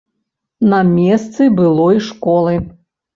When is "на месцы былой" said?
0.71-1.99